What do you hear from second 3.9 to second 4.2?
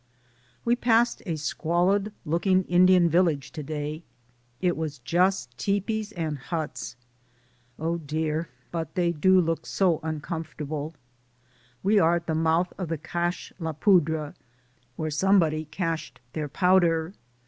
lage to day;